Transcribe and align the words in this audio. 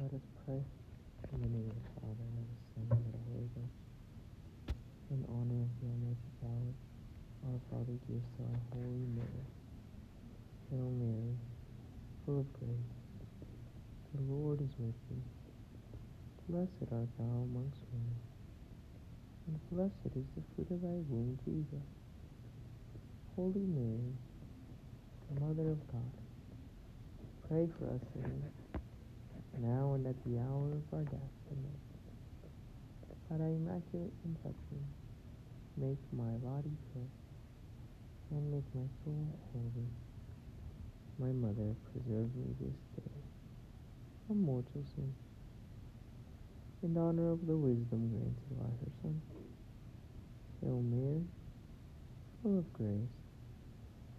Let 0.00 0.14
us 0.14 0.24
pray. 0.46 0.62
In 1.32 1.42
the 1.42 1.48
name 1.48 1.68
of 1.68 1.76
the 1.76 1.90
Father, 2.00 2.24
and 2.24 2.38
of 2.40 2.48
the 2.48 2.60
Son, 2.72 2.86
and 2.88 3.04
of 3.04 3.12
the 3.12 3.24
Holy 3.28 3.50
Ghost. 3.52 3.80
In 5.10 5.20
honor 5.28 5.60
of 5.68 5.72
the 5.80 5.88
Almighty 5.92 6.32
God, 6.40 6.72
our 7.44 7.60
Father 7.68 7.96
gives 8.08 8.24
to 8.36 8.40
our 8.48 8.60
Holy 8.72 9.04
Mother. 9.12 9.44
Hail 10.70 10.88
Mary, 10.96 11.36
full 12.24 12.40
of 12.40 12.52
grace, 12.54 12.94
the 14.14 14.22
Lord 14.22 14.60
is 14.62 14.72
with 14.78 14.96
thee. 15.10 15.24
Blessed 16.48 16.88
art 16.92 17.08
thou 17.18 17.44
amongst 17.44 17.84
women, 17.92 18.16
and 19.46 19.60
blessed 19.70 20.16
is 20.16 20.28
the 20.36 20.42
fruit 20.54 20.70
of 20.72 20.80
thy 20.80 21.00
womb, 21.10 21.38
Jesus. 21.44 21.84
Holy 23.36 23.66
Mary, 23.68 24.16
the 25.28 25.40
Mother 25.44 25.70
of 25.70 25.86
God, 25.92 26.12
pray 27.48 27.68
for 27.78 27.86
us 27.92 28.00
sinners, 28.14 28.61
now 29.60 29.94
and 29.94 30.06
at 30.06 30.16
the 30.24 30.38
hour 30.38 30.72
of 30.72 30.84
our 30.92 31.04
death. 31.04 31.34
Amen. 31.52 31.78
Thy 33.30 33.46
immaculate 33.46 34.12
conception, 34.22 34.84
make 35.76 35.98
my 36.12 36.32
body 36.44 36.70
pure, 36.92 37.08
and 38.30 38.52
make 38.52 38.64
my 38.74 38.86
soul 39.04 39.26
holy. 39.52 39.88
My 41.18 41.32
Mother, 41.32 41.74
preserve 41.92 42.34
me 42.36 42.54
this 42.60 42.76
day 42.96 43.12
from 44.26 44.42
mortal 44.42 44.84
sin. 44.94 45.14
In 46.82 46.96
honor 46.98 47.32
of 47.32 47.46
the 47.46 47.56
wisdom 47.56 48.10
granted 48.10 48.58
by 48.58 48.64
her 48.66 48.92
Son. 49.02 49.20
Hail 50.60 50.82
Mary, 50.82 51.22
full 52.42 52.58
of 52.58 52.72
grace, 52.72 53.16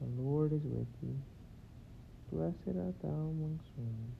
the 0.00 0.22
Lord 0.22 0.52
is 0.52 0.62
with 0.64 0.88
thee. 1.02 1.20
Blessed 2.32 2.76
art 2.78 2.94
thou 3.02 3.08
amongst 3.08 3.68
women, 3.76 4.12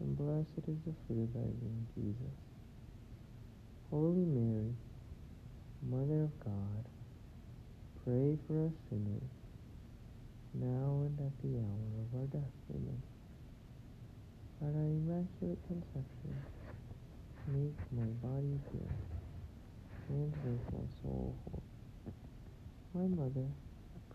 and 0.00 0.16
blessed 0.16 0.66
is 0.68 0.80
the 0.86 0.94
fruit 1.06 1.22
of 1.22 1.34
thy 1.34 1.40
womb, 1.40 1.86
Jesus. 1.94 2.36
Holy 3.90 4.24
Mary, 4.24 4.74
Mother 5.82 6.24
of 6.24 6.40
God, 6.40 6.84
pray 8.04 8.38
for 8.46 8.66
us 8.66 8.72
sinners, 8.88 9.30
now 10.54 11.04
and 11.06 11.18
at 11.20 11.36
the 11.42 11.58
hour 11.58 11.92
of 12.02 12.20
our 12.20 12.26
death. 12.26 12.54
Amen. 12.70 13.02
By 14.60 14.68
thy 14.68 14.88
immaculate 14.88 15.62
conception, 15.66 16.44
make 17.46 17.76
my 17.92 18.08
body 18.24 18.58
pure, 18.70 18.94
and 20.08 20.32
make 20.44 20.64
my 20.72 20.86
soul 21.02 21.36
whole. 21.44 21.62
My 22.94 23.06
Mother, 23.06 23.48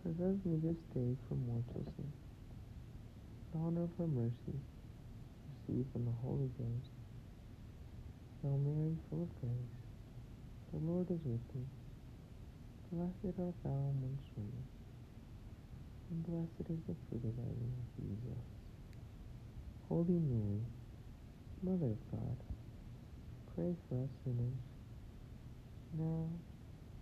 preserve 0.03 0.45
me 0.45 0.57
this 0.61 0.77
day 0.93 1.15
from 1.27 1.45
mortal 1.47 1.85
sin. 1.95 2.11
In 3.53 3.61
honor 3.61 3.83
of 3.83 3.91
her 3.97 4.07
mercy, 4.07 4.59
receive 5.67 5.85
from 5.93 6.05
the 6.05 6.11
Holy 6.21 6.49
Ghost. 6.57 6.91
Hail 8.41 8.57
Mary, 8.57 8.95
full 9.09 9.23
of 9.23 9.41
grace, 9.41 9.75
the 10.71 10.79
Lord 10.79 11.09
is 11.09 11.19
with 11.25 11.41
thee. 11.53 11.65
Blessed 12.91 13.39
art 13.39 13.55
thou 13.63 13.69
amongst 13.69 14.29
women, 14.35 14.65
and 16.09 16.23
blessed 16.25 16.69
is 16.69 16.81
the 16.87 16.95
fruit 17.09 17.25
of 17.25 17.35
thy 17.37 17.49
womb, 17.49 17.81
Jesus. 17.97 18.43
Holy 19.89 20.19
Mary, 20.19 20.61
Mother 21.63 21.93
of 21.93 22.11
God, 22.11 22.37
pray 23.55 23.73
for 23.89 24.03
us 24.03 24.09
sinners, 24.23 24.61
now 25.97 26.29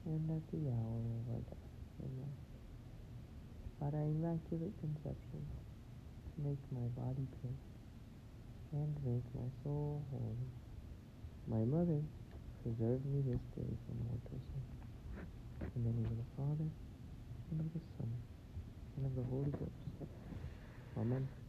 and 0.05 0.29
at 0.31 0.43
the 0.51 0.69
hour 0.69 1.03
of 1.19 1.35
our 1.35 1.43
death. 1.49 1.67
Amen. 2.03 2.33
By 3.79 3.89
thy 3.91 4.05
immaculate 4.07 4.73
conception, 4.79 5.43
make 6.37 6.59
my 6.71 6.87
body 6.95 7.27
pure, 7.41 7.72
and 8.73 8.95
make 9.05 9.23
my 9.35 9.49
soul 9.63 10.03
holy. 10.11 10.49
My 11.47 11.63
Mother, 11.65 12.01
preserve 12.63 13.05
me 13.05 13.21
this 13.21 13.41
day 13.55 13.69
from 13.85 13.97
mortal 14.07 14.41
sin. 14.51 14.63
In 15.75 15.83
the 15.83 15.91
name 15.91 16.09
of 16.09 16.17
the 16.17 16.31
Father, 16.35 16.69
and 17.51 17.59
of 17.61 17.73
the 17.73 17.81
Son, 17.97 18.09
and 18.97 19.05
of 19.05 19.15
the 19.15 19.23
Holy 19.29 19.51
Ghost. 19.51 20.09
Amen. 20.97 21.42